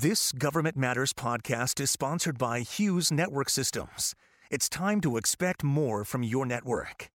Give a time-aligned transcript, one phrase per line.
[0.00, 4.14] This Government Matters podcast is sponsored by Hughes Network Systems.
[4.48, 7.10] It's time to expect more from your network.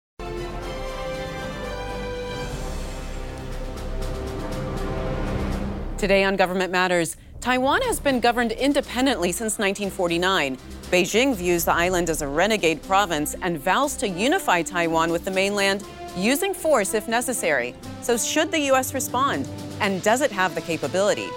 [5.97, 10.58] Today on Government Matters, Taiwan has been governed independently since 1949.
[10.92, 15.31] Beijing views the island as a renegade province and vows to unify Taiwan with the
[15.31, 15.86] mainland
[16.18, 17.76] using force if necessary.
[18.02, 18.94] So, should the U.S.
[18.94, 19.48] respond?
[19.80, 21.30] And does it have the capability?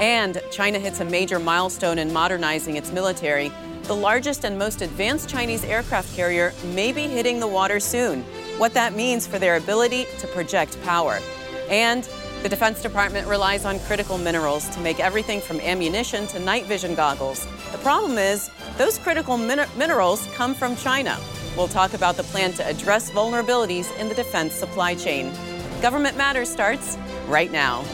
[0.00, 3.52] And China hits a major milestone in modernizing its military.
[3.84, 8.22] The largest and most advanced Chinese aircraft carrier may be hitting the water soon.
[8.58, 11.20] What that means for their ability to project power.
[11.68, 12.08] And
[12.42, 16.94] the Defense Department relies on critical minerals to make everything from ammunition to night vision
[16.94, 17.46] goggles.
[17.72, 21.18] The problem is, those critical min- minerals come from China.
[21.56, 25.32] We'll talk about the plan to address vulnerabilities in the defense supply chain.
[25.80, 27.84] Government Matters starts right now.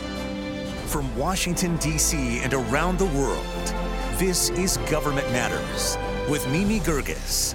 [0.91, 2.41] From Washington, D.C.
[2.41, 3.47] and around the world,
[4.19, 5.97] this is Government Matters
[6.29, 7.55] with Mimi Geerges.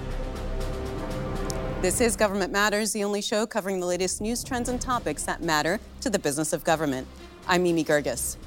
[1.82, 5.44] This is Government Matters, the only show covering the latest news trends and topics that
[5.44, 7.09] matter to the business of government.
[7.46, 8.38] I'm Mimi Geerges.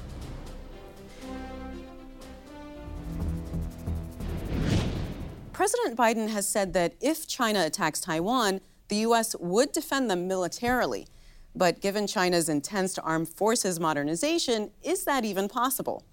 [5.53, 9.35] President Biden has said that if China attacks Taiwan, the U.S.
[9.39, 11.05] would defend them militarily.
[11.55, 16.03] But given China's intense armed forces modernization, is that even possible?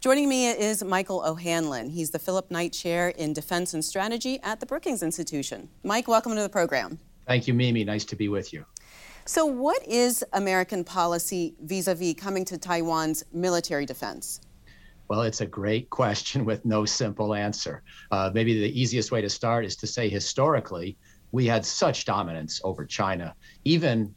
[0.00, 1.90] Joining me is Michael O'Hanlon.
[1.90, 5.68] He's the Philip Knight Chair in Defense and Strategy at the Brookings Institution.
[5.84, 6.98] Mike, welcome to the program.
[7.26, 7.84] Thank you, Mimi.
[7.84, 8.64] Nice to be with you.
[9.24, 14.40] So, what is American policy vis a vis coming to Taiwan's military defense?
[15.06, 17.82] Well, it's a great question with no simple answer.
[18.10, 20.96] Uh, maybe the easiest way to start is to say historically,
[21.32, 24.14] we had such dominance over China, even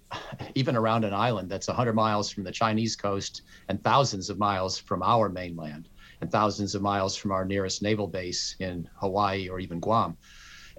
[0.55, 4.77] even around an island that's 100 miles from the Chinese coast and thousands of miles
[4.77, 5.89] from our mainland
[6.22, 10.17] and thousands of miles from our nearest naval base in Hawaii or even Guam.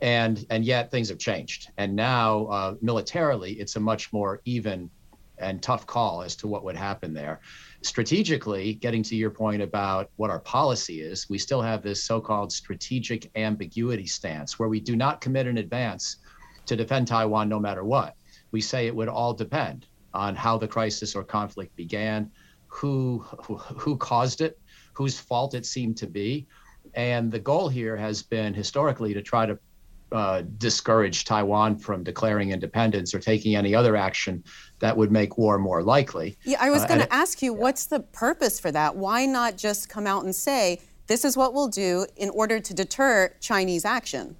[0.02, 1.70] And and yet things have changed.
[1.78, 4.90] And now uh, militarily, it's a much more even
[5.38, 7.40] and tough call as to what would happen there.
[7.82, 12.20] Strategically, getting to your point about what our policy is, we still have this so
[12.20, 16.16] called strategic ambiguity stance where we do not commit in advance
[16.66, 18.14] to defend Taiwan no matter what.
[18.52, 22.30] We say it would all depend on how the crisis or conflict began,
[22.68, 24.58] who who caused it,
[24.92, 26.46] whose fault it seemed to be,
[26.94, 29.58] and the goal here has been historically to try to
[30.12, 34.42] uh, discourage Taiwan from declaring independence or taking any other action
[34.78, 36.38] that would make war more likely.
[36.44, 37.60] Yeah, I was uh, going to ask you, yeah.
[37.60, 38.96] what's the purpose for that?
[38.96, 42.74] Why not just come out and say, this is what we'll do in order to
[42.74, 44.36] deter Chinese action?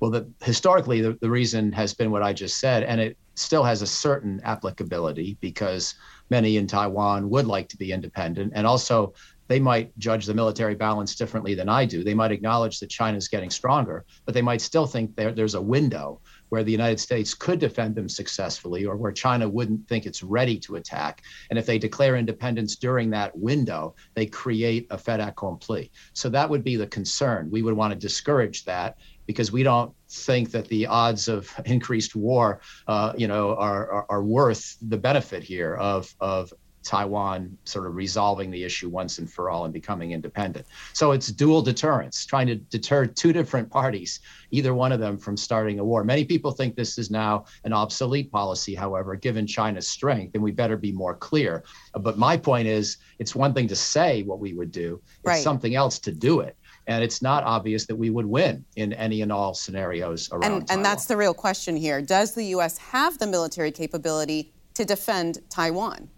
[0.00, 3.62] Well, the, historically, the, the reason has been what I just said, and it still
[3.64, 5.94] has a certain applicability because
[6.30, 8.52] many in Taiwan would like to be independent.
[8.54, 9.14] And also,
[9.48, 12.04] they might judge the military balance differently than I do.
[12.04, 15.56] They might acknowledge that China is getting stronger, but they might still think there, there's
[15.56, 20.06] a window where the United States could defend them successfully or where China wouldn't think
[20.06, 21.22] it's ready to attack.
[21.50, 25.90] And if they declare independence during that window, they create a fait accompli.
[26.12, 27.50] So that would be the concern.
[27.50, 28.98] We would want to discourage that
[29.30, 34.06] because we don't think that the odds of increased war, uh, you know, are, are,
[34.08, 36.52] are worth the benefit here of of
[36.82, 40.66] Taiwan sort of resolving the issue once and for all and becoming independent.
[40.94, 44.18] So it's dual deterrence, trying to deter two different parties,
[44.50, 46.02] either one of them from starting a war.
[46.02, 50.50] Many people think this is now an obsolete policy, however, given China's strength, and we
[50.52, 51.64] better be more clear.
[51.94, 55.42] But my point is, it's one thing to say what we would do, it's right.
[55.42, 56.56] something else to do it
[56.90, 60.44] and it's not obvious that we would win in any and all scenarios around.
[60.44, 62.76] And, and that's the real question here: Does the U.S.
[62.78, 66.10] have the military capability to defend Taiwan?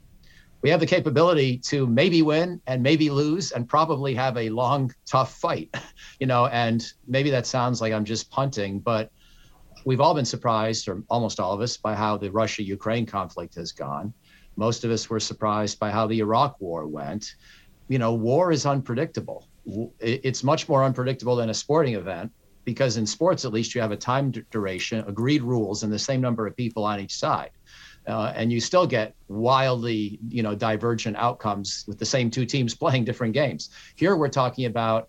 [0.62, 4.92] We have the capability to maybe win and maybe lose, and probably have a long,
[5.06, 5.74] tough fight.
[6.20, 9.10] You know, and maybe that sounds like I'm just punting, but
[9.84, 13.72] we've all been surprised, or almost all of us, by how the Russia-Ukraine conflict has
[13.72, 14.14] gone.
[14.54, 17.34] Most of us were surprised by how the Iraq War went.
[17.88, 19.48] You know, war is unpredictable.
[20.00, 22.32] It's much more unpredictable than a sporting event
[22.64, 26.20] because in sports at least you have a time duration agreed rules and the same
[26.20, 27.50] number of people on each side.
[28.06, 32.74] Uh, and you still get wildly you know divergent outcomes with the same two teams
[32.82, 33.70] playing different games.
[33.94, 35.08] Here we're talking about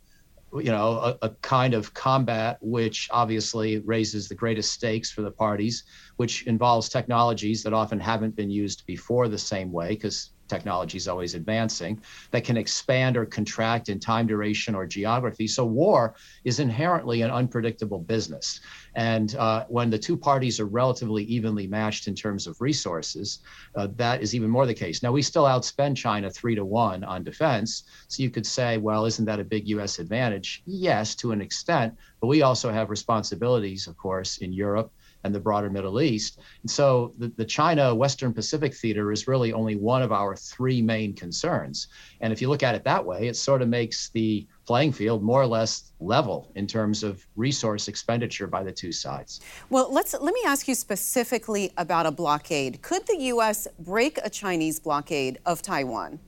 [0.56, 5.31] you know a, a, kind of combat which obviously raises the greatest stakes for the
[5.31, 5.84] parties
[6.18, 11.08] which involves technologies that often haven't been used before the same way because technology is
[11.08, 11.94] always advancing,
[12.32, 15.48] that can expand or contract in time duration or geography.
[15.48, 18.60] So war is inherently an unpredictable business.
[18.95, 23.40] And uh, when the two parties are relatively evenly matched in terms of resources,
[23.75, 25.01] uh, that is even more the case.
[25.01, 27.84] Now, we still outspend China three to one on defense.
[28.07, 30.00] So you could say, well, isn't that a big U.S.
[30.00, 30.62] advantage?
[30.66, 31.95] Yes, to an extent.
[32.22, 34.92] But we also have responsibilities, of course, in Europe
[35.24, 36.40] and the broader Middle East.
[36.62, 40.81] And so the, the China Western Pacific theater is really only one of our three
[40.81, 41.88] main concerns.
[42.22, 45.21] And if you look at it that way, it sort of makes the playing field
[45.24, 49.42] more or less level in terms of resource expenditure by the two sides.
[49.69, 52.81] Well, let's let me ask you specifically about a blockade.
[52.81, 56.19] Could the US break a Chinese blockade of Taiwan?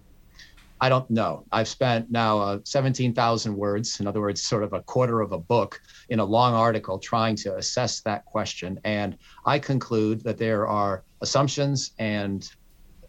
[0.81, 1.45] I don't know.
[1.53, 5.37] I've spent now uh, 17,000 words, in other words, sort of a quarter of a
[5.37, 5.79] book
[6.09, 8.79] in a long article trying to assess that question.
[8.83, 12.49] And I conclude that there are assumptions and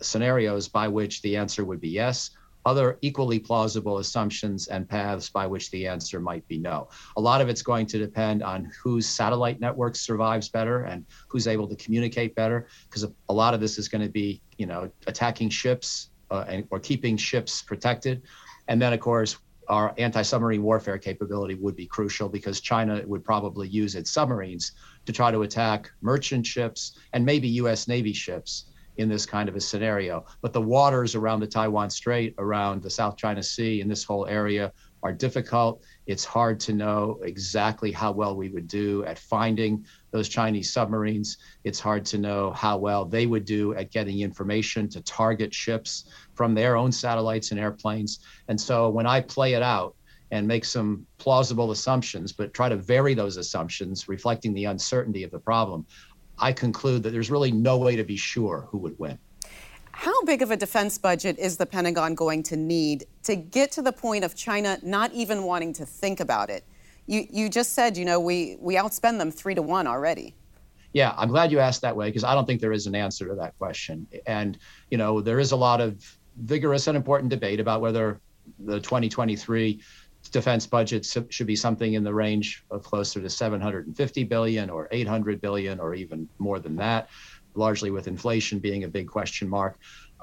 [0.00, 2.30] scenarios by which the answer would be yes,
[2.66, 6.88] other equally plausible assumptions and paths by which the answer might be no.
[7.16, 11.46] A lot of it's going to depend on whose satellite network survives better and who's
[11.46, 14.90] able to communicate better, because a lot of this is going to be, you know,
[15.06, 18.22] attacking ships uh, and, or keeping ships protected.
[18.66, 23.68] And then, of course, our anti-submarine warfare capability would be crucial because China would probably
[23.68, 24.72] use its submarines
[25.06, 27.86] to try to attack merchant ships and maybe U.S.
[27.86, 28.66] Navy ships
[28.98, 30.24] in this kind of a scenario.
[30.40, 34.26] But the waters around the Taiwan Strait, around the South China Sea, in this whole
[34.26, 34.72] area
[35.02, 35.84] are difficult.
[36.06, 41.38] It's hard to know exactly how well we would do at finding those Chinese submarines.
[41.64, 46.10] It's hard to know how well they would do at getting information to target ships
[46.34, 48.20] from their own satellites and airplanes.
[48.48, 49.94] And so when I play it out,
[50.30, 55.30] and make some plausible assumptions, but try to vary those assumptions, reflecting the uncertainty of
[55.30, 55.86] the problem.
[56.38, 59.18] I conclude that there's really no way to be sure who would win.
[59.92, 63.82] How big of a defense budget is the Pentagon going to need to get to
[63.82, 66.64] the point of China not even wanting to think about it?
[67.06, 70.34] You, you just said, you know, we, we outspend them three to one already.
[70.92, 73.26] Yeah, I'm glad you asked that way because I don't think there is an answer
[73.28, 74.06] to that question.
[74.26, 74.58] And,
[74.90, 78.20] you know, there is a lot of vigorous and important debate about whether
[78.58, 79.80] the 2023
[80.28, 85.40] defense budget should be something in the range of closer to 750 billion or 800
[85.40, 87.08] billion or even more than that
[87.56, 89.78] largely with inflation being a big question mark.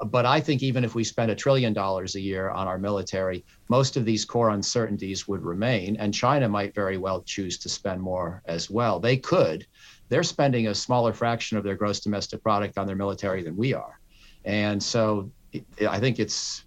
[0.06, 3.44] But I think even if we spend a trillion dollars a year on our military,
[3.68, 8.00] most of these core uncertainties would remain, and China might very well choose to spend
[8.00, 8.98] more as well.
[8.98, 9.66] They could.
[10.08, 13.72] They're spending a smaller fraction of their gross domestic product on their military than we
[13.72, 14.00] are.
[14.44, 15.30] And so
[15.88, 16.64] I think it's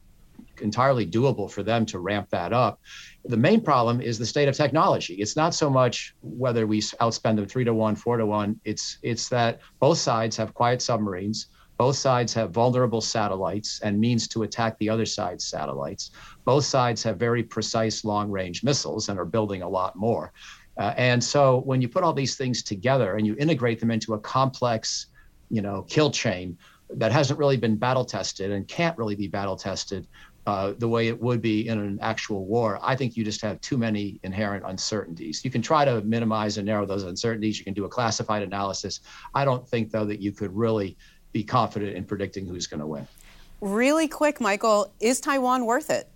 [0.62, 2.80] entirely doable for them to ramp that up.
[3.26, 5.16] The main problem is the state of technology.
[5.16, 8.60] It's not so much whether we outspend them three to one, four to one.
[8.64, 11.48] It's it's that both sides have quiet submarines.
[11.78, 16.12] Both sides have vulnerable satellites and means to attack the other side's satellites.
[16.44, 20.34] Both sides have very precise long range missiles and are building a lot more.
[20.78, 24.14] Uh, and so when you put all these things together and you integrate them into
[24.14, 25.08] a complex,
[25.50, 26.58] you know, kill chain
[26.96, 30.08] that hasn't really been battle tested and can't really be battle tested,
[30.48, 33.60] uh, the way it would be in an actual war, I think you just have
[33.60, 35.44] too many inherent uncertainties.
[35.44, 37.60] You can try to minimize and narrow those uncertainties.
[37.60, 39.02] You can do a classified analysis.
[39.36, 40.96] I don't think, though, that you could really
[41.34, 43.06] be confident in predicting who's going to win.
[43.60, 46.08] Really quick, Michael, is Taiwan worth it?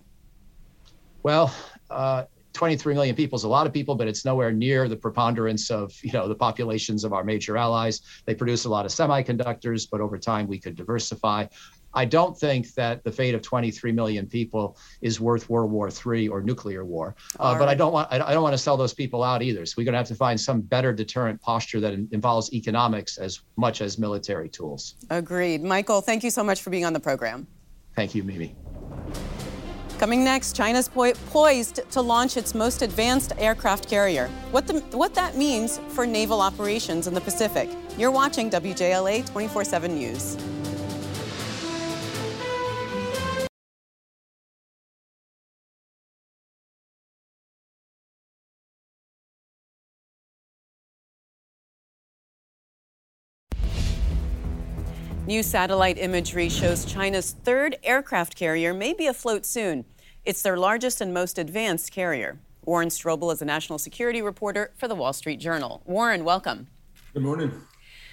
[1.24, 1.54] Well,
[1.90, 2.24] uh,
[2.54, 5.94] 23 million people is a lot of people, but it's nowhere near the preponderance of
[6.04, 8.02] you know the populations of our major allies.
[8.26, 11.48] They produce a lot of semiconductors, but over time we could diversify.
[11.94, 16.28] I don't think that the fate of 23 million people is worth World War III
[16.28, 17.16] or nuclear war.
[17.40, 17.60] Uh, right.
[17.60, 19.66] But I don't want I don't want to sell those people out either.
[19.66, 23.42] So we're going to have to find some better deterrent posture that involves economics as
[23.58, 24.96] much as military tools.
[25.10, 26.02] Agreed, Michael.
[26.02, 27.48] Thank you so much for being on the program.
[27.96, 28.56] Thank you, Mimi.
[30.02, 34.30] Coming next, China's poised to launch its most advanced aircraft carrier.
[34.50, 37.70] What, the, what that means for naval operations in the Pacific.
[38.00, 40.38] You're watching WJLA 24 7 News.
[55.32, 59.86] New satellite imagery shows China's third aircraft carrier may be afloat soon.
[60.26, 62.38] It's their largest and most advanced carrier.
[62.66, 65.84] Warren Strobel is a national security reporter for the Wall Street Journal.
[65.86, 66.68] Warren, welcome.
[67.14, 67.54] Good morning.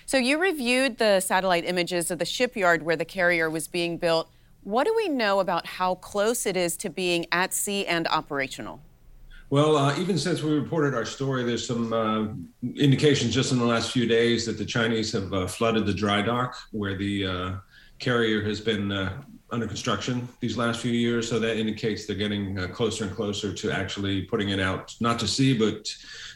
[0.07, 4.31] So, you reviewed the satellite images of the shipyard where the carrier was being built.
[4.63, 8.81] What do we know about how close it is to being at sea and operational?
[9.51, 12.27] Well, uh, even since we reported our story, there's some uh,
[12.77, 16.21] indications just in the last few days that the Chinese have uh, flooded the dry
[16.21, 17.55] dock where the uh,
[17.99, 22.59] carrier has been uh, under construction these last few years, so that indicates they're getting
[22.59, 25.89] uh, closer and closer to actually putting it out, not to sea, but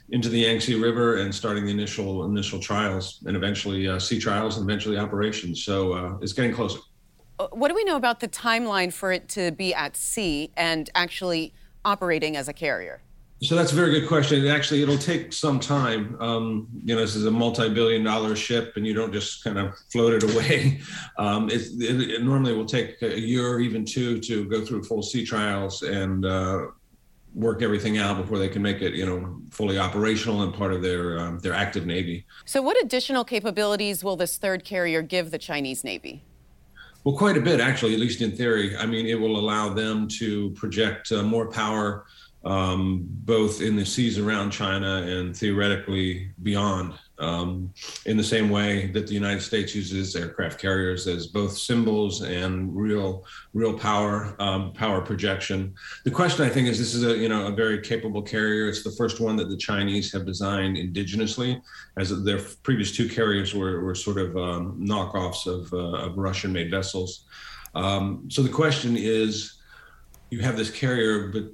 [0.09, 4.69] into the Yangtze River and starting the initial initial trials and eventually sea trials and
[4.69, 5.62] eventually operations.
[5.62, 6.81] So it's getting closer.
[7.50, 11.52] What do we know about the timeline for it to be at sea and actually
[11.84, 13.02] operating as a carrier?
[13.42, 14.46] So that's a very good question.
[14.46, 16.16] Actually, it'll take some time.
[16.20, 20.22] Um, you know, this is a multi-billion-dollar ship, and you don't just kind of float
[20.22, 20.80] it away.
[21.18, 24.82] Um, it, it, it, normally will take a year or even two to go through
[24.84, 26.68] full sea trials and uh,
[27.34, 30.82] work everything out before they can make it, you know, fully operational and part of
[30.82, 32.24] their um, their active navy.
[32.46, 36.24] So, what additional capabilities will this third carrier give the Chinese Navy?
[37.04, 38.76] Well, quite a bit, actually, at least in theory.
[38.76, 42.06] I mean, it will allow them to project uh, more power
[42.44, 47.73] um, both in the seas around China and theoretically beyond, um,
[48.07, 52.75] in the same way that the United States uses aircraft carriers as both symbols and
[52.75, 53.25] real,
[53.55, 55.75] real power, um, power projection.
[56.05, 58.69] The question I think is, this is a you know a very capable carrier.
[58.69, 61.62] It's the first one that the Chinese have designed indigenously,
[61.97, 66.71] as their previous two carriers were were sort of um, knockoffs of, uh, of Russian-made
[66.71, 67.25] vessels.
[67.75, 69.61] Um, so the question is,
[70.31, 71.45] you have this carrier, but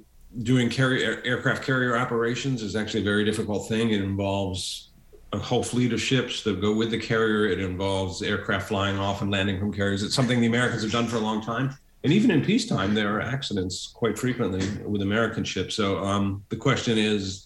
[0.43, 3.91] doing carrier aircraft carrier operations is actually a very difficult thing.
[3.91, 4.88] It involves
[5.37, 7.45] whole fleet of ships that go with the carrier.
[7.47, 10.03] It involves aircraft flying off and landing from carriers.
[10.03, 11.77] It's something the Americans have done for a long time.
[12.03, 15.75] And even in peacetime, there are accidents quite frequently with American ships.
[15.75, 17.45] So um, the question is,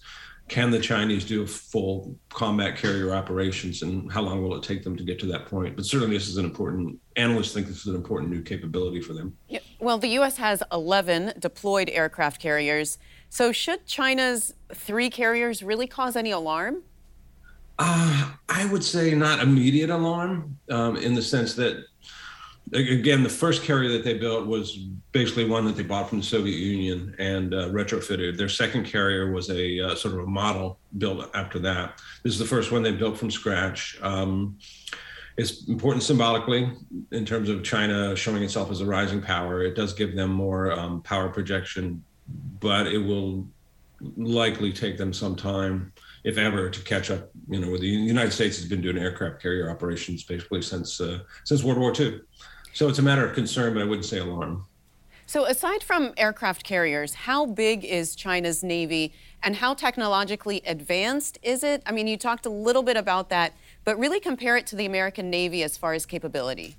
[0.49, 4.95] can the Chinese do full combat carrier operations, and how long will it take them
[4.97, 5.75] to get to that point?
[5.75, 6.99] But certainly, this is an important.
[7.15, 9.35] Analysts think this is an important new capability for them.
[9.47, 9.59] Yeah.
[9.79, 10.37] Well, the U.S.
[10.37, 12.97] has 11 deployed aircraft carriers.
[13.29, 16.83] So, should China's three carriers really cause any alarm?
[17.80, 21.86] Uh, I would say not immediate alarm, um, in the sense that
[22.74, 24.77] again, the first carrier that they built was
[25.12, 28.38] basically one that they bought from the Soviet Union and uh, retrofitted.
[28.38, 32.01] Their second carrier was a uh, sort of a model built after that.
[32.24, 34.00] This is the first one they built from scratch.
[34.01, 34.58] Um,
[35.38, 36.72] it's important symbolically
[37.12, 39.63] in terms of China showing itself as a rising power.
[39.63, 42.03] It does give them more um, power projection,
[42.60, 43.48] but it will
[44.15, 45.92] likely take them some time,
[46.24, 47.30] if ever, to catch up.
[47.50, 51.63] You know, the United States has been doing aircraft carrier operations basically since uh, since
[51.63, 52.22] World War II.
[52.74, 54.65] So it's a matter of concern, but I wouldn't say alarm.
[55.25, 61.63] So, aside from aircraft carriers, how big is China's Navy and how technologically advanced is
[61.63, 61.82] it?
[61.86, 63.53] I mean, you talked a little bit about that,
[63.86, 66.75] but really compare it to the American Navy as far as capability.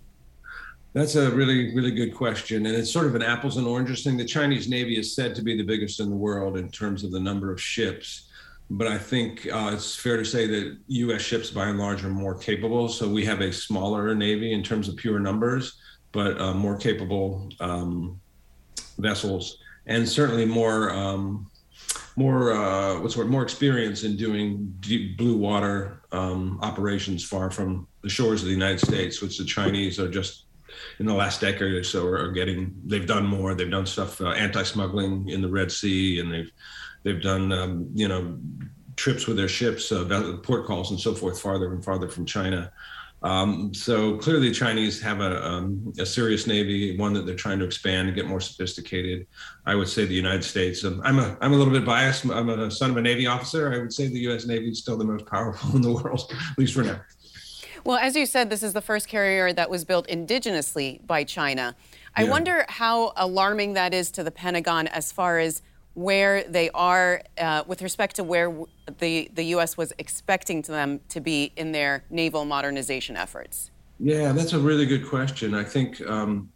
[0.92, 2.66] That's a really, really good question.
[2.66, 4.16] And it's sort of an apples and oranges thing.
[4.16, 7.10] The Chinese Navy is said to be the biggest in the world in terms of
[7.10, 8.28] the number of ships.
[8.70, 12.08] But I think uh, it's fair to say that US ships, by and large, are
[12.08, 12.88] more capable.
[12.88, 15.78] So we have a smaller Navy in terms of pure numbers
[16.14, 18.18] but uh, more capable um,
[18.98, 21.50] vessels, and certainly more um,
[22.16, 27.86] more uh, what's word more experience in doing deep blue water um, operations far from
[28.02, 30.44] the shores of the United States, which the Chinese are just
[31.00, 32.74] in the last decade or so are, getting.
[32.84, 33.54] They've done more.
[33.54, 36.50] They've done stuff uh, anti-smuggling in the Red Sea, and they've
[37.04, 38.36] they've done um, you know
[38.96, 42.72] trips with their ships, uh, port calls, and so forth, farther and farther from China.
[43.22, 47.58] Um, so clearly, the Chinese have a, um, a, serious navy, one that they're trying
[47.58, 49.26] to expand and get more sophisticated.
[49.64, 50.84] I would say the United States.
[50.84, 52.26] Um, I'm a I'm a little bit biased.
[52.26, 53.72] I'm a son of a Navy officer.
[53.72, 54.44] I would say the U.S.
[54.44, 57.00] Navy is still the most powerful in the world, at least for now.
[57.82, 61.76] Well, as you said, this is the first carrier that was built indigenously by China.
[62.16, 62.30] I yeah.
[62.30, 65.62] wonder how alarming that is to the Pentagon as far as
[65.94, 68.52] where they are uh, with respect to where
[68.98, 69.76] the, the U.S.
[69.76, 73.70] was expecting them to be in their naval modernization efforts?
[74.00, 75.54] Yeah, that's a really good question.
[75.54, 76.50] I think, um,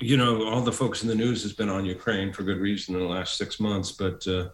[0.00, 2.96] you know, all the folks in the news has been on Ukraine for good reason
[2.96, 4.48] in the last six months, but uh,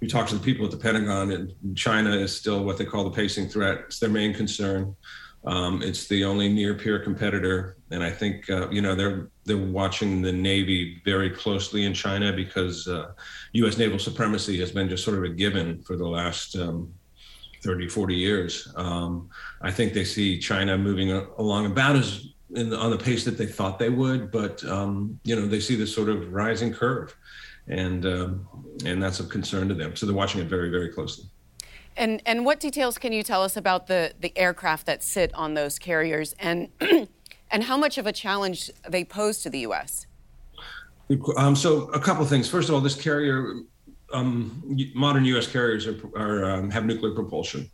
[0.00, 3.04] we talked to the people at the Pentagon, and China is still what they call
[3.04, 3.84] the pacing threat.
[3.86, 4.96] It's their main concern.
[5.44, 9.56] Um, it's the only near peer competitor, and I think uh, you know they're they're
[9.56, 13.12] watching the Navy very closely in China because uh,
[13.54, 13.76] U.S.
[13.76, 16.92] naval supremacy has been just sort of a given for the last um,
[17.62, 18.72] 30, 40 years.
[18.76, 19.28] Um,
[19.62, 23.46] I think they see China moving along about as the, on the pace that they
[23.46, 27.16] thought they would, but um, you know they see this sort of rising curve,
[27.66, 28.46] and um,
[28.84, 29.96] and that's of concern to them.
[29.96, 31.24] So they're watching it very, very closely.
[31.96, 35.54] And and what details can you tell us about the the aircraft that sit on
[35.54, 36.68] those carriers and
[37.50, 40.06] and how much of a challenge they pose to the U.S.
[41.36, 42.48] Um, so a couple of things.
[42.48, 43.62] First of all, this carrier
[44.12, 45.46] um, modern U.S.
[45.46, 47.70] carriers are, are um, have nuclear propulsion,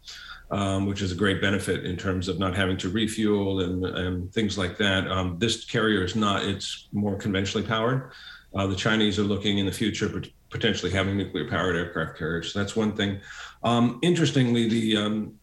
[0.50, 4.32] um, which is a great benefit in terms of not having to refuel and, and
[4.32, 5.08] things like that.
[5.08, 8.12] Um, this carrier is not; it's more conventionally powered.
[8.54, 10.08] Uh, the Chinese are looking in the future
[10.50, 12.52] potentially having nuclear powered aircraft carriers.
[12.52, 13.20] So that's one thing.
[13.62, 15.38] Um, interestingly, the um,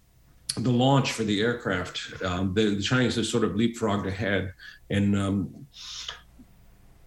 [0.57, 4.53] the launch for the aircraft, um, the, the, Chinese have sort of leapfrogged ahead,
[4.89, 5.67] and um,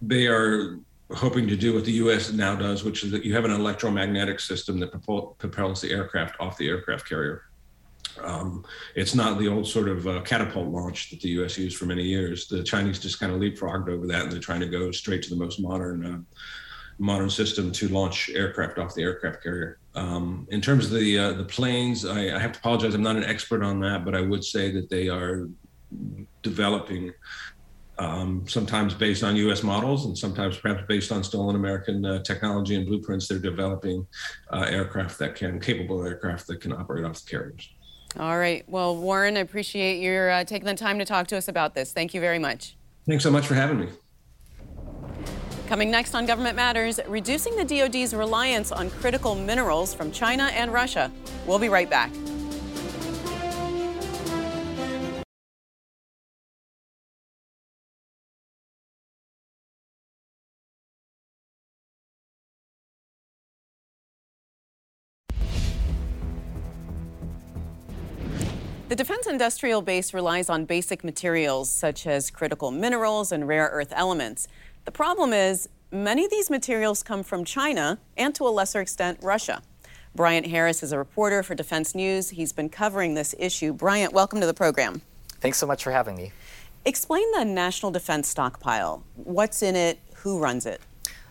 [0.01, 0.79] they are
[1.15, 2.31] hoping to do what the U.S.
[2.31, 6.39] now does, which is that you have an electromagnetic system that propel, propels the aircraft
[6.39, 7.45] off the aircraft carrier.
[8.23, 8.65] Um,
[8.95, 11.57] it's not the old sort of uh, catapult launch that the U.S.
[11.57, 12.47] used for many years.
[12.47, 15.29] The Chinese just kind of leapfrogged over that, and they're trying to go straight to
[15.29, 16.19] the most modern uh,
[16.99, 19.79] modern system to launch aircraft off the aircraft carrier.
[19.95, 22.93] Um, in terms of the uh, the planes, I, I, have to apologize.
[22.93, 25.47] I'm not an expert on that, but I would say that they are
[26.43, 27.13] developing.
[27.97, 29.61] Um, sometimes based on U.S.
[29.61, 33.27] models, and sometimes perhaps based on stolen American uh, technology and blueprints.
[33.27, 34.07] They're developing
[34.53, 37.69] uh, aircraft that can, capable aircraft that can operate off the carriers.
[38.17, 38.63] All right.
[38.69, 41.91] Well, Warren, I appreciate your uh, taking the time to talk to us about this.
[41.91, 42.77] Thank you very much.
[43.05, 43.89] Thanks so much for having me.
[45.69, 50.73] Coming next on Government Matters, reducing the DoD's reliance on critical minerals from China and
[50.73, 51.11] Russia.
[51.45, 52.11] We'll be right back.
[68.89, 73.93] The defense industrial base relies on basic materials such as critical minerals and rare earth
[73.95, 74.47] elements.
[74.89, 79.19] The problem is, many of these materials come from China and to a lesser extent,
[79.21, 79.61] Russia.
[80.15, 82.31] Bryant Harris is a reporter for Defense News.
[82.31, 83.71] He's been covering this issue.
[83.71, 85.03] Bryant, welcome to the program.
[85.41, 86.31] Thanks so much for having me.
[86.85, 89.03] Explain the National Defense Stockpile.
[89.15, 89.99] What's in it?
[90.15, 90.81] Who runs it?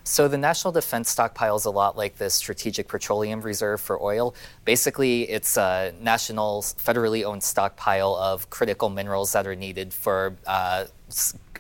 [0.05, 4.37] So the National Defense Stockpile is a lot like the Strategic Petroleum Reserve for oil.
[4.65, 10.85] Basically, it's a national, federally owned stockpile of critical minerals that are needed for uh,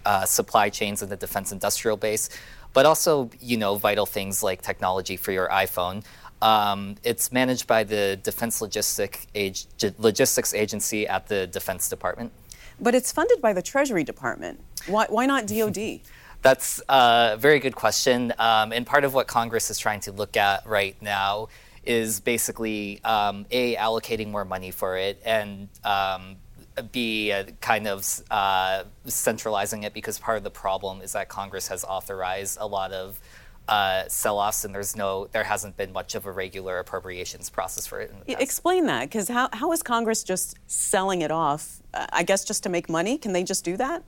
[0.08, 2.30] uh, supply chains in the defense industrial base,
[2.72, 6.02] but also you know vital things like technology for your iPhone.
[6.40, 9.66] Um, it's managed by the Defense Logistic Age,
[9.98, 12.32] Logistics Agency at the Defense Department.
[12.80, 14.60] But it's funded by the Treasury Department.
[14.86, 16.00] Why, why not DoD?
[16.40, 18.32] That's a very good question.
[18.38, 21.48] Um, and part of what Congress is trying to look at right now
[21.84, 26.36] is basically um, a allocating more money for it and um,
[26.82, 31.84] be kind of uh, centralizing it because part of the problem is that Congress has
[31.84, 33.21] authorized a lot of
[33.69, 38.00] uh, sell-offs, and there's no, there hasn't been much of a regular appropriations process for
[38.00, 38.10] it.
[38.26, 41.82] Explain that, because how, how is Congress just selling it off?
[41.93, 43.19] Uh, I guess just to make money?
[43.19, 44.02] Can they just do that?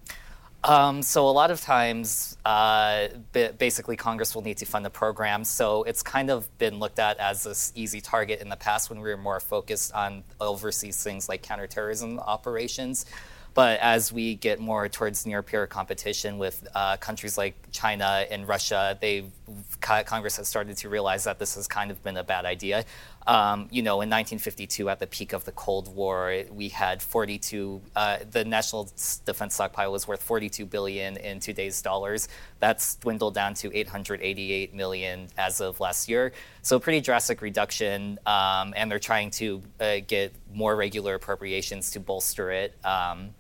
[0.63, 5.43] Um, so a lot of times, uh, basically, Congress will need to fund the program.
[5.45, 9.01] So it's kind of been looked at as this easy target in the past when
[9.01, 13.07] we were more focused on overseas things like counterterrorism operations.
[13.55, 18.47] But as we get more towards near peer competition with uh, countries like China and
[18.47, 19.25] Russia, they
[19.81, 22.85] Congress has started to realize that this has kind of been a bad idea.
[23.31, 27.81] Um, you know, in 1952, at the peak of the Cold War, we had 42.
[27.95, 28.91] Uh, the national
[29.25, 32.27] defense stockpile was worth 42 billion in today's dollars.
[32.59, 36.33] That's dwindled down to 888 million as of last year.
[36.63, 38.19] So, pretty drastic reduction.
[38.27, 42.75] Um, and they're trying to uh, get more regular appropriations to bolster it.
[42.85, 43.31] Um,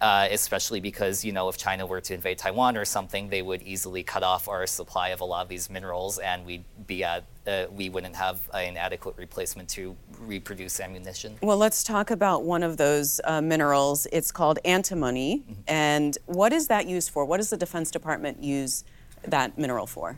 [0.00, 3.62] uh, especially because you know if China were to invade Taiwan or something, they would
[3.62, 7.24] easily cut off our supply of a lot of these minerals, and we'd be at
[7.46, 11.36] uh, we wouldn't have an adequate replacement to reproduce ammunition.
[11.42, 14.06] Well, let's talk about one of those uh, minerals.
[14.12, 15.60] It's called antimony, mm-hmm.
[15.66, 17.24] and what is that used for?
[17.24, 18.84] What does the Defense Department use
[19.26, 20.16] that mineral for?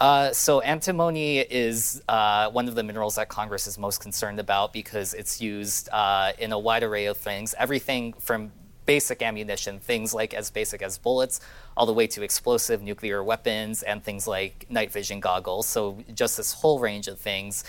[0.00, 4.72] Uh, so antimony is uh, one of the minerals that Congress is most concerned about
[4.72, 8.50] because it's used uh, in a wide array of things, everything from
[8.86, 11.40] basic ammunition, things like as basic as bullets,
[11.76, 15.66] all the way to explosive nuclear weapons and things like night vision goggles.
[15.66, 17.64] So, just this whole range of things.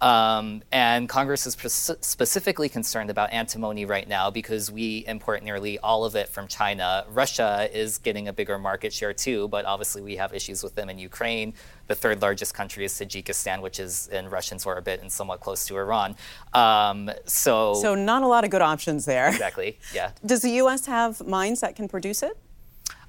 [0.00, 6.04] Um, and Congress is specifically concerned about antimony right now because we import nearly all
[6.04, 7.04] of it from China.
[7.08, 10.90] Russia is getting a bigger market share too, but obviously we have issues with them
[10.90, 11.54] in Ukraine.
[11.86, 15.76] The third largest country is Tajikistan, which is in Russian's orbit and somewhat close to
[15.76, 16.16] Iran.
[16.52, 19.28] Um, so, so not a lot of good options there.
[19.28, 19.78] Exactly.
[19.94, 20.10] Yeah.
[20.26, 20.86] Does the U.S.
[20.86, 22.36] have mines that can produce it?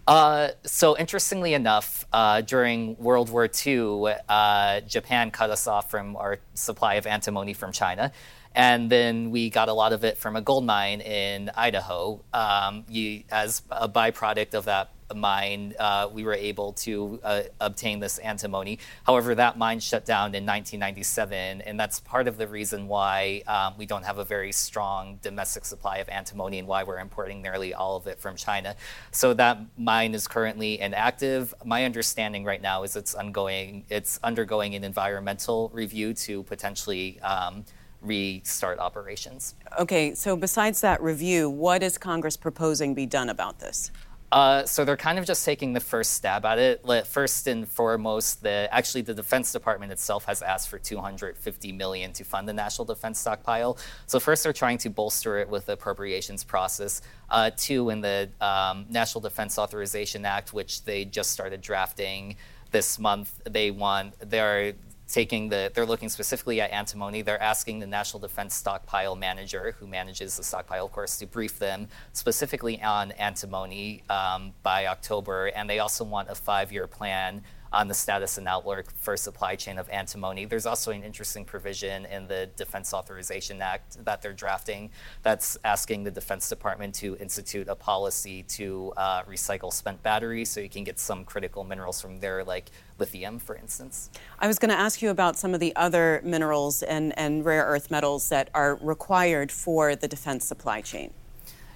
[0.07, 6.15] Uh, so interestingly enough, uh, during World War II, uh, Japan cut us off from
[6.15, 8.13] our supply of antimony from China.
[8.55, 12.23] And then we got a lot of it from a gold mine in Idaho.
[12.33, 17.99] Um, you, as a byproduct of that mine, uh, we were able to uh, obtain
[17.99, 18.79] this antimony.
[19.05, 23.73] However, that mine shut down in 1997, and that's part of the reason why um,
[23.77, 27.73] we don't have a very strong domestic supply of antimony and why we're importing nearly
[27.73, 28.75] all of it from China.
[29.11, 31.53] So that mine is currently inactive.
[31.63, 33.85] My understanding right now is it's ongoing.
[33.89, 37.19] It's undergoing an environmental review to potentially.
[37.21, 37.65] Um,
[38.01, 39.55] restart operations.
[39.79, 43.91] Okay, so besides that review, what is Congress proposing be done about this?
[44.29, 47.07] Uh, so they're kind of just taking the first stab at it.
[47.07, 52.25] First and foremost, the actually the Defense Department itself has asked for 250 million to
[52.25, 53.77] fund the National Defense Stockpile.
[54.05, 57.01] So first, they're trying to bolster it with the appropriations process.
[57.29, 62.35] Uh, two, in the um, National Defense Authorization Act, which they just started drafting
[62.71, 64.73] this month, they want they're
[65.07, 67.21] taking the, they're looking specifically at antimony.
[67.21, 71.59] They're asking the National Defense Stockpile Manager, who manages the stockpile, of course, to brief
[71.59, 75.47] them specifically on antimony um, by October.
[75.47, 77.41] And they also want a five year plan
[77.71, 80.45] on the status and outlook for supply chain of antimony.
[80.45, 84.89] There's also an interesting provision in the Defense Authorization Act that they're drafting
[85.23, 90.59] that's asking the Defense Department to institute a policy to uh, recycle spent batteries so
[90.59, 94.09] you can get some critical minerals from there, like lithium, for instance.
[94.39, 97.65] I was going to ask you about some of the other minerals and, and rare
[97.65, 101.13] earth metals that are required for the defense supply chain.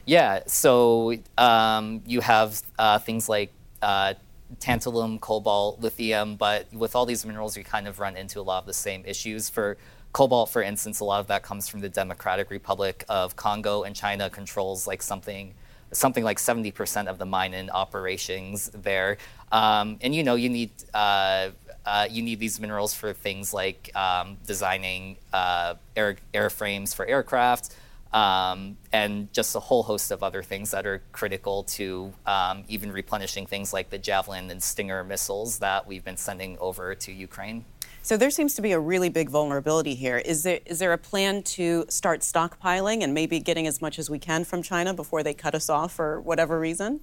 [0.05, 3.51] Yeah, so um, you have uh, things like
[3.81, 4.15] uh,
[4.59, 8.59] tantalum, cobalt, lithium, but with all these minerals, you kind of run into a lot
[8.59, 9.49] of the same issues.
[9.49, 9.77] For
[10.13, 13.95] cobalt, for instance, a lot of that comes from the Democratic Republic of Congo, and
[13.95, 15.53] China controls like something
[15.93, 19.17] something like 70% of the mine in operations there.
[19.51, 21.49] Um, and you know, you need uh,
[21.85, 27.75] uh, you need these minerals for things like um, designing uh, air airframes for aircraft
[28.13, 32.91] um, and just a whole host of other things that are critical to um, even
[32.91, 37.65] replenishing things like the Javelin and Stinger missiles that we've been sending over to Ukraine.
[38.03, 40.17] So there seems to be a really big vulnerability here.
[40.17, 44.09] Is there is there a plan to start stockpiling and maybe getting as much as
[44.09, 47.01] we can from China before they cut us off for whatever reason?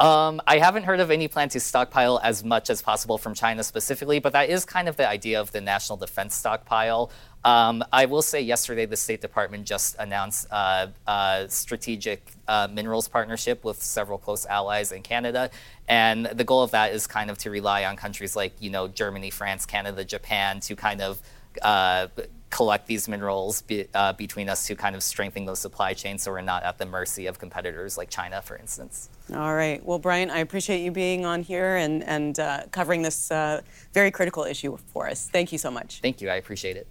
[0.00, 3.62] Um, I haven't heard of any plan to stockpile as much as possible from China
[3.62, 7.10] specifically, but that is kind of the idea of the national defense stockpile.
[7.44, 13.06] Um, I will say yesterday the State Department just announced uh, a strategic uh, minerals
[13.06, 15.50] partnership with several close allies in Canada.
[15.86, 18.88] And the goal of that is kind of to rely on countries like, you know,
[18.88, 21.20] Germany, France, Canada, Japan to kind of
[21.60, 22.08] uh,
[22.48, 26.30] collect these minerals be, uh, between us to kind of strengthen those supply chains so
[26.30, 29.10] we're not at the mercy of competitors like China, for instance.
[29.34, 29.84] All right.
[29.84, 33.60] Well, Brian, I appreciate you being on here and, and uh, covering this uh,
[33.92, 35.28] very critical issue for us.
[35.30, 36.00] Thank you so much.
[36.00, 36.30] Thank you.
[36.30, 36.86] I appreciate it.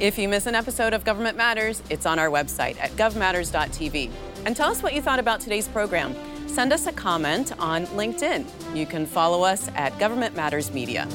[0.00, 4.10] If you miss an episode of Government Matters, it's on our website at govmatters.tv.
[4.44, 6.14] And tell us what you thought about today's program.
[6.48, 8.44] Send us a comment on LinkedIn.
[8.76, 11.06] You can follow us at Government Matters Media.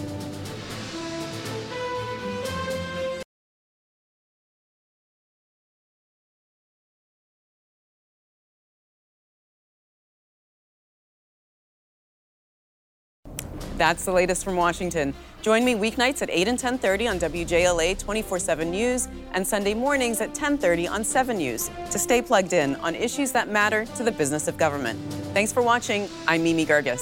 [13.77, 15.13] That's the latest from Washington.
[15.43, 20.33] Join me weeknights at 8 and 10:30 on WJLA 24/7 News and Sunday mornings at
[20.33, 24.47] 10:30 on 7 News to stay plugged in on issues that matter to the business
[24.47, 24.99] of government.
[25.33, 26.09] Thanks for watching.
[26.27, 27.01] I'm Mimi Geerges.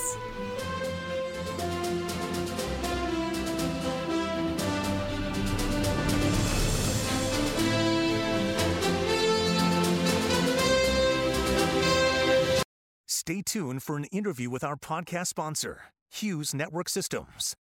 [13.07, 15.94] Stay tuned for an interview with our podcast sponsor.
[16.15, 17.53] Hughes Network Systems.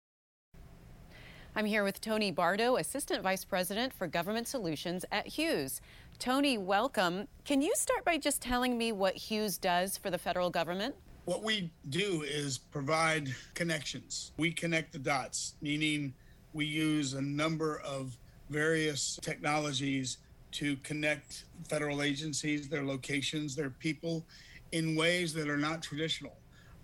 [1.56, 5.80] I'm here with Tony Bardo, Assistant Vice President for Government Solutions at Hughes.
[6.20, 7.26] Tony, welcome.
[7.44, 10.94] Can you start by just telling me what Hughes does for the federal government?
[11.24, 14.30] What we do is provide connections.
[14.36, 16.14] We connect the dots, meaning
[16.52, 18.16] we use a number of
[18.50, 20.18] various technologies
[20.52, 24.24] to connect federal agencies, their locations, their people
[24.70, 26.36] in ways that are not traditional,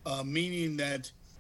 [0.05, 1.13] uh, meaning that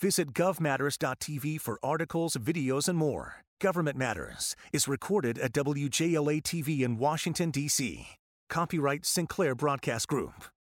[0.00, 3.44] Visit govmatters.tv for articles, videos, and more.
[3.60, 8.06] Government Matters is recorded at WJLA TV in Washington, D.C.
[8.48, 10.53] Copyright Sinclair Broadcast Group.